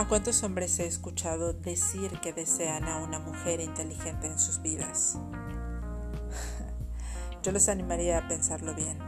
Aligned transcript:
¿A 0.00 0.08
cuántos 0.08 0.42
hombres 0.44 0.78
he 0.78 0.86
escuchado 0.86 1.52
decir 1.52 2.20
que 2.22 2.32
desean 2.32 2.84
a 2.84 3.02
una 3.02 3.18
mujer 3.18 3.60
inteligente 3.60 4.28
en 4.28 4.38
sus 4.38 4.62
vidas? 4.62 5.18
Yo 7.42 7.52
les 7.52 7.68
animaría 7.68 8.16
a 8.16 8.26
pensarlo 8.26 8.74
bien. 8.74 8.98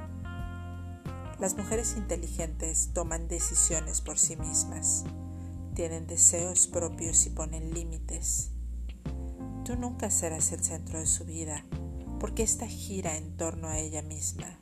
Las 1.39 1.57
mujeres 1.57 1.95
inteligentes 1.97 2.91
toman 2.93 3.27
decisiones 3.27 4.03
por 4.03 4.19
sí 4.19 4.37
mismas, 4.37 5.05
tienen 5.75 6.07
deseos 6.07 6.67
propios 6.67 7.25
y 7.25 7.31
ponen 7.31 7.73
límites. 7.73 8.51
Tú 9.65 9.77
nunca 9.77 10.11
serás 10.11 10.53
el 10.53 10.63
centro 10.63 10.99
de 10.99 11.07
su 11.07 11.25
vida, 11.25 11.65
porque 12.21 12.43
ésta 12.43 12.67
gira 12.67 13.17
en 13.17 13.39
torno 13.39 13.69
a 13.69 13.79
ella 13.79 14.03
misma. 14.03 14.59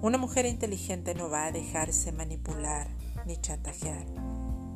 Una 0.00 0.16
mujer 0.16 0.46
inteligente 0.46 1.16
no 1.16 1.28
va 1.28 1.46
a 1.46 1.52
dejarse 1.52 2.12
manipular 2.12 2.88
ni 3.26 3.36
chantajear 3.40 4.21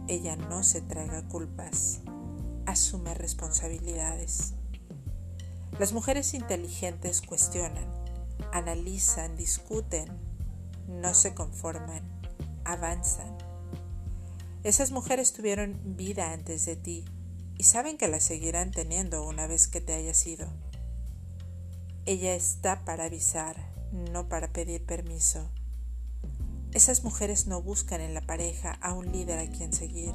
ella 0.08 0.36
no 0.36 0.62
se 0.62 0.80
traga 0.80 1.26
culpas, 1.28 2.00
asume 2.66 3.14
responsabilidades. 3.14 4.54
Las 5.78 5.92
mujeres 5.92 6.34
inteligentes 6.34 7.20
cuestionan, 7.20 7.86
analizan, 8.52 9.36
discuten, 9.36 10.08
no 10.88 11.12
se 11.14 11.34
conforman, 11.34 12.02
avanzan. 12.64 13.36
Esas 14.62 14.90
mujeres 14.90 15.32
tuvieron 15.32 15.96
vida 15.96 16.32
antes 16.32 16.64
de 16.64 16.76
ti 16.76 17.04
y 17.58 17.64
saben 17.64 17.98
que 17.98 18.08
la 18.08 18.20
seguirán 18.20 18.70
teniendo 18.70 19.26
una 19.26 19.46
vez 19.46 19.68
que 19.68 19.80
te 19.80 19.94
hayas 19.94 20.26
ido. 20.26 20.48
Ella 22.04 22.34
está 22.34 22.84
para 22.84 23.04
avisar, 23.04 23.56
no 24.12 24.28
para 24.28 24.52
pedir 24.52 24.84
permiso. 24.84 25.50
Esas 26.76 27.04
mujeres 27.04 27.46
no 27.46 27.62
buscan 27.62 28.02
en 28.02 28.12
la 28.12 28.20
pareja 28.20 28.72
a 28.82 28.92
un 28.92 29.10
líder 29.10 29.38
a 29.38 29.50
quien 29.50 29.72
seguir, 29.72 30.12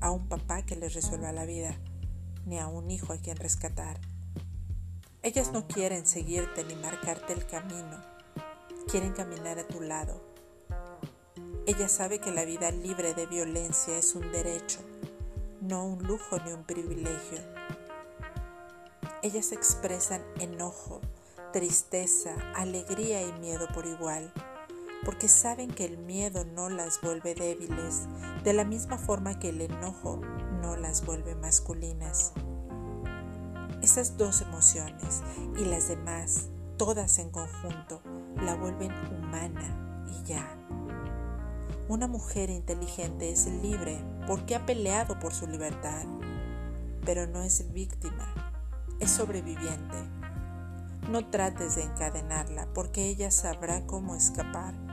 a 0.00 0.12
un 0.12 0.28
papá 0.28 0.62
que 0.62 0.76
les 0.76 0.94
resuelva 0.94 1.32
la 1.32 1.44
vida, 1.44 1.76
ni 2.44 2.60
a 2.60 2.68
un 2.68 2.92
hijo 2.92 3.12
a 3.12 3.16
quien 3.16 3.36
rescatar. 3.36 3.98
Ellas 5.24 5.50
no 5.50 5.66
quieren 5.66 6.06
seguirte 6.06 6.62
ni 6.62 6.76
marcarte 6.76 7.32
el 7.32 7.44
camino, 7.44 8.00
quieren 8.86 9.14
caminar 9.14 9.58
a 9.58 9.66
tu 9.66 9.80
lado. 9.80 10.22
Ella 11.66 11.88
sabe 11.88 12.20
que 12.20 12.30
la 12.30 12.44
vida 12.44 12.70
libre 12.70 13.12
de 13.12 13.26
violencia 13.26 13.98
es 13.98 14.14
un 14.14 14.30
derecho, 14.30 14.78
no 15.60 15.84
un 15.86 16.04
lujo 16.04 16.38
ni 16.44 16.52
un 16.52 16.62
privilegio. 16.62 17.40
Ellas 19.24 19.50
expresan 19.50 20.22
enojo, 20.38 21.00
tristeza, 21.52 22.32
alegría 22.54 23.22
y 23.26 23.32
miedo 23.40 23.66
por 23.74 23.86
igual 23.86 24.32
porque 25.04 25.28
saben 25.28 25.70
que 25.70 25.84
el 25.84 25.98
miedo 25.98 26.44
no 26.44 26.68
las 26.68 27.00
vuelve 27.00 27.34
débiles, 27.34 28.06
de 28.44 28.52
la 28.52 28.64
misma 28.64 28.98
forma 28.98 29.38
que 29.38 29.50
el 29.50 29.60
enojo 29.60 30.20
no 30.60 30.76
las 30.76 31.04
vuelve 31.04 31.34
masculinas. 31.34 32.32
Esas 33.82 34.16
dos 34.16 34.40
emociones 34.40 35.22
y 35.56 35.64
las 35.64 35.88
demás, 35.88 36.48
todas 36.76 37.18
en 37.18 37.30
conjunto, 37.30 38.02
la 38.36 38.54
vuelven 38.54 38.92
humana 39.14 40.04
y 40.08 40.24
ya. 40.24 40.44
Una 41.88 42.08
mujer 42.08 42.50
inteligente 42.50 43.30
es 43.30 43.46
libre 43.46 44.02
porque 44.26 44.56
ha 44.56 44.66
peleado 44.66 45.20
por 45.20 45.32
su 45.32 45.46
libertad, 45.46 46.04
pero 47.04 47.26
no 47.28 47.42
es 47.42 47.72
víctima, 47.72 48.34
es 48.98 49.10
sobreviviente. 49.10 49.96
No 51.10 51.30
trates 51.30 51.76
de 51.76 51.84
encadenarla 51.84 52.66
porque 52.74 53.06
ella 53.06 53.30
sabrá 53.30 53.86
cómo 53.86 54.16
escapar 54.16 54.85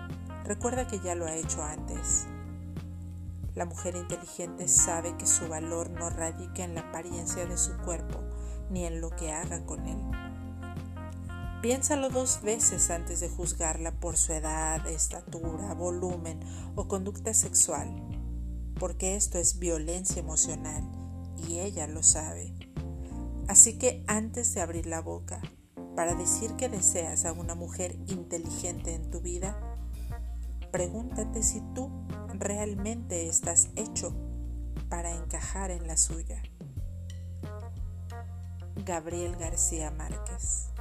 Recuerda 0.45 0.87
que 0.87 0.99
ya 0.99 1.15
lo 1.15 1.25
ha 1.25 1.35
hecho 1.35 1.63
antes. 1.63 2.27
La 3.55 3.65
mujer 3.65 3.95
inteligente 3.95 4.67
sabe 4.67 5.15
que 5.17 5.25
su 5.25 5.47
valor 5.47 5.89
no 5.89 6.09
radica 6.09 6.63
en 6.63 6.75
la 6.75 6.81
apariencia 6.81 7.45
de 7.45 7.57
su 7.57 7.77
cuerpo 7.77 8.19
ni 8.69 8.85
en 8.85 8.99
lo 8.99 9.11
que 9.11 9.31
haga 9.31 9.65
con 9.65 9.85
él. 9.85 9.99
Piénsalo 11.61 12.09
dos 12.09 12.41
veces 12.41 12.89
antes 12.89 13.21
de 13.21 13.29
juzgarla 13.29 13.91
por 13.91 14.17
su 14.17 14.33
edad, 14.33 14.85
estatura, 14.85 15.73
volumen 15.73 16.41
o 16.75 16.89
conducta 16.89 17.33
sexual, 17.33 17.95
porque 18.77 19.15
esto 19.15 19.37
es 19.37 19.59
violencia 19.59 20.19
emocional 20.19 20.83
y 21.47 21.59
ella 21.59 21.87
lo 21.87 22.03
sabe. 22.03 22.53
Así 23.47 23.77
que 23.77 24.03
antes 24.07 24.53
de 24.53 24.61
abrir 24.61 24.87
la 24.87 24.99
boca 24.99 25.41
para 25.95 26.15
decir 26.15 26.53
que 26.57 26.67
deseas 26.67 27.23
a 27.23 27.31
una 27.31 27.55
mujer 27.55 27.95
inteligente 28.07 28.93
en 28.93 29.09
tu 29.09 29.21
vida, 29.21 29.55
Pregúntate 30.73 31.43
si 31.43 31.61
tú 31.75 31.91
realmente 32.33 33.29
estás 33.29 33.69
hecho 33.75 34.11
para 34.89 35.11
encajar 35.11 35.69
en 35.69 35.85
la 35.85 35.97
suya. 35.97 36.41
Gabriel 38.83 39.35
García 39.35 39.91
Márquez 39.91 40.72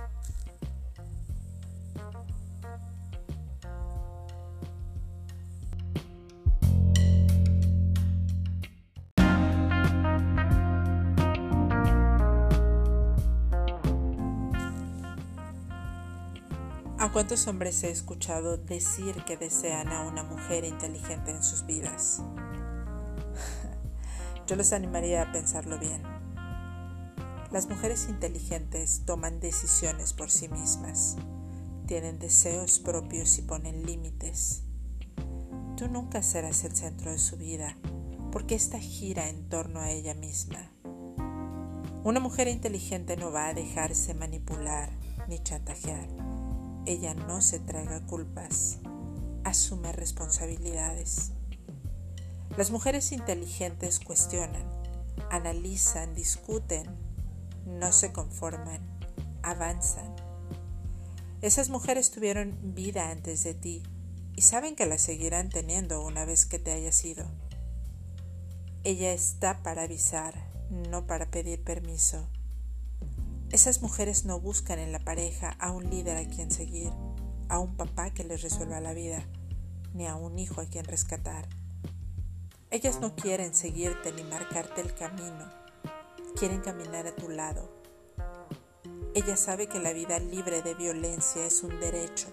¿A 17.12 17.14
cuántos 17.14 17.46
hombres 17.46 17.84
he 17.84 17.90
escuchado 17.90 18.56
decir 18.56 19.22
que 19.26 19.36
desean 19.36 19.88
a 19.88 20.00
una 20.08 20.22
mujer 20.22 20.64
inteligente 20.64 21.30
en 21.30 21.42
sus 21.42 21.66
vidas? 21.66 22.22
Yo 24.46 24.56
les 24.56 24.72
animaría 24.72 25.20
a 25.20 25.30
pensarlo 25.30 25.78
bien. 25.78 26.02
Las 27.50 27.68
mujeres 27.68 28.08
inteligentes 28.08 29.02
toman 29.04 29.40
decisiones 29.40 30.14
por 30.14 30.30
sí 30.30 30.48
mismas, 30.48 31.16
tienen 31.86 32.18
deseos 32.18 32.78
propios 32.78 33.36
y 33.36 33.42
ponen 33.42 33.84
límites. 33.84 34.62
Tú 35.76 35.88
nunca 35.88 36.22
serás 36.22 36.64
el 36.64 36.74
centro 36.74 37.10
de 37.10 37.18
su 37.18 37.36
vida, 37.36 37.76
porque 38.30 38.54
ésta 38.54 38.78
gira 38.78 39.28
en 39.28 39.50
torno 39.50 39.80
a 39.80 39.90
ella 39.90 40.14
misma. 40.14 40.72
Una 42.04 42.20
mujer 42.20 42.48
inteligente 42.48 43.18
no 43.18 43.30
va 43.30 43.48
a 43.48 43.54
dejarse 43.54 44.14
manipular 44.14 44.88
ni 45.28 45.40
chantajear 45.40 46.31
ella 46.87 47.15
no 47.15 47.41
se 47.41 47.60
traga 47.60 48.04
culpas, 48.06 48.78
asume 49.44 49.93
responsabilidades. 49.93 51.32
Las 52.56 52.70
mujeres 52.70 53.12
inteligentes 53.12 54.00
cuestionan, 54.00 54.65
analizan, 55.31 56.15
discuten, 56.15 56.87
no 57.66 57.92
se 57.92 58.12
conforman, 58.12 58.82
avanzan. 59.42 60.15
Esas 61.41 61.71
mujeres 61.71 62.10
tuvieron 62.10 62.75
vida 62.75 63.10
antes 63.10 63.42
de 63.44 63.54
ti 63.54 63.82
y 64.34 64.42
saben 64.42 64.76
que 64.76 64.87
la 64.87 64.98
seguirán 64.98 65.48
teniendo 65.48 66.04
una 66.04 66.25
vez 66.25 66.47
que 66.47 66.59
te 66.59 66.72
hayas 66.72 67.04
ido. 67.04 67.26
Ella 68.84 69.12
está 69.12 69.62
para 69.62 69.82
avisar, 69.82 70.34
no 70.71 71.06
para 71.06 71.31
pedir 71.31 71.62
permiso. 71.62 72.28
Esas 73.52 73.82
mujeres 73.82 74.24
no 74.24 74.40
buscan 74.40 74.78
en 74.78 74.92
la 74.92 74.98
pareja 74.98 75.50
a 75.58 75.72
un 75.72 75.90
líder 75.90 76.16
a 76.16 76.26
quien 76.26 76.50
seguir, 76.50 76.90
a 77.50 77.58
un 77.58 77.76
papá 77.76 78.08
que 78.08 78.24
les 78.24 78.40
resuelva 78.40 78.80
la 78.80 78.94
vida, 78.94 79.22
ni 79.92 80.06
a 80.06 80.14
un 80.14 80.38
hijo 80.38 80.62
a 80.62 80.64
quien 80.64 80.86
rescatar. 80.86 81.46
Ellas 82.70 82.98
no 83.02 83.14
quieren 83.14 83.54
seguirte 83.54 84.10
ni 84.12 84.22
marcarte 84.22 84.80
el 84.80 84.94
camino, 84.94 85.52
quieren 86.34 86.62
caminar 86.62 87.06
a 87.06 87.14
tu 87.14 87.28
lado. 87.28 87.68
Ella 89.14 89.36
sabe 89.36 89.66
que 89.66 89.80
la 89.80 89.92
vida 89.92 90.18
libre 90.18 90.62
de 90.62 90.72
violencia 90.72 91.44
es 91.44 91.62
un 91.62 91.78
derecho, 91.78 92.28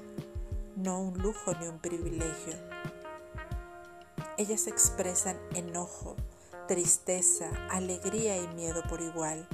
no 0.77 1.01
un 1.01 1.17
lujo 1.17 1.53
ni 1.59 1.67
un 1.67 1.79
privilegio. 1.79 2.53
Ellas 4.37 4.67
expresan 4.67 5.37
enojo, 5.53 6.15
tristeza, 6.69 7.49
alegría 7.69 8.41
y 8.41 8.47
miedo 8.55 8.83
por 8.87 9.01
igual 9.01 9.45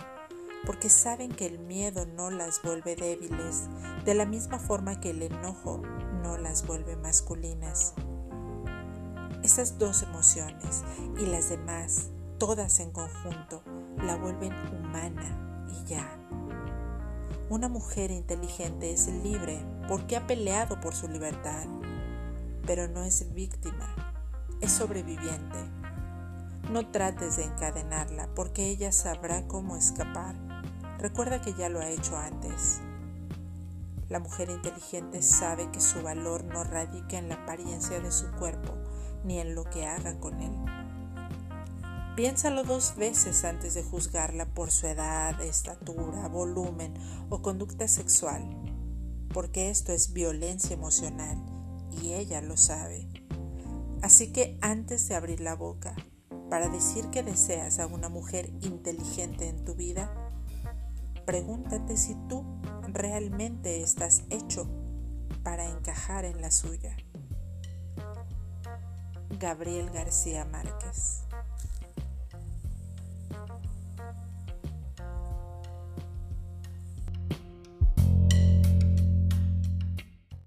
porque 0.65 0.89
saben 0.89 1.31
que 1.31 1.45
el 1.45 1.59
miedo 1.59 2.05
no 2.05 2.31
las 2.31 2.61
vuelve 2.63 2.95
débiles, 2.95 3.67
de 4.03 4.15
la 4.15 4.25
misma 4.25 4.59
forma 4.59 4.99
que 4.99 5.11
el 5.11 5.21
enojo 5.21 5.81
no 6.23 6.37
las 6.37 6.65
vuelve 6.65 6.95
masculinas. 6.95 7.93
Esas 9.43 9.77
dos 9.77 10.01
emociones 10.01 10.83
y 11.19 11.27
las 11.27 11.49
demás, 11.49 12.09
todas 12.39 12.79
en 12.79 12.91
conjunto, 12.91 13.61
la 13.97 14.15
vuelven 14.15 14.53
humana 14.73 15.67
y 15.69 15.87
ya. 15.87 16.17
Una 17.49 17.69
mujer 17.69 18.09
inteligente 18.09 18.91
es 18.91 19.07
libre 19.07 19.63
porque 19.87 20.15
ha 20.17 20.25
peleado 20.25 20.79
por 20.79 20.95
su 20.95 21.07
libertad, 21.07 21.67
pero 22.65 22.87
no 22.87 23.03
es 23.03 23.33
víctima, 23.35 23.95
es 24.61 24.71
sobreviviente. 24.71 25.59
No 26.71 26.89
trates 26.89 27.37
de 27.37 27.43
encadenarla 27.43 28.27
porque 28.33 28.67
ella 28.69 28.91
sabrá 28.91 29.47
cómo 29.47 29.77
escapar 29.77 30.44
Recuerda 31.05 31.39
que 31.39 31.53
ya 31.53 31.69
lo 31.69 31.81
ha 31.81 31.89
hecho 31.91 32.17
antes. 32.17 32.81
La 34.09 34.17
mujer 34.17 34.49
inteligente 34.49 35.21
sabe 35.21 35.69
que 35.69 35.79
su 35.79 36.01
valor 36.01 36.43
no 36.45 36.63
radica 36.63 37.19
en 37.19 37.29
la 37.29 37.35
apariencia 37.35 37.99
de 37.99 38.11
su 38.11 38.31
cuerpo 38.31 38.73
ni 39.23 39.37
en 39.37 39.53
lo 39.53 39.65
que 39.65 39.85
haga 39.85 40.19
con 40.19 40.41
él. 40.41 40.51
Piénsalo 42.15 42.63
dos 42.63 42.95
veces 42.95 43.45
antes 43.45 43.75
de 43.75 43.83
juzgarla 43.83 44.47
por 44.47 44.71
su 44.71 44.87
edad, 44.87 45.39
estatura, 45.41 46.27
volumen 46.27 46.95
o 47.29 47.43
conducta 47.43 47.87
sexual, 47.87 48.43
porque 49.31 49.69
esto 49.69 49.91
es 49.91 50.11
violencia 50.11 50.73
emocional 50.73 51.37
y 52.01 52.13
ella 52.13 52.41
lo 52.41 52.57
sabe. 52.57 53.07
Así 54.01 54.33
que 54.33 54.57
antes 54.59 55.07
de 55.07 55.13
abrir 55.13 55.39
la 55.39 55.53
boca 55.53 55.95
para 56.49 56.67
decir 56.67 57.11
que 57.11 57.21
deseas 57.21 57.77
a 57.77 57.85
una 57.85 58.09
mujer 58.09 58.51
inteligente 58.61 59.47
en 59.47 59.63
tu 59.65 59.75
vida, 59.75 60.09
pregúntate 61.25 61.97
si 61.97 62.15
tú 62.29 62.43
realmente 62.93 63.81
estás 63.81 64.23
hecho 64.29 64.69
para 65.43 65.65
encajar 65.65 66.25
en 66.25 66.41
la 66.41 66.51
suya. 66.51 66.95
Gabriel 69.39 69.89
García 69.89 70.45
Márquez 70.45 71.24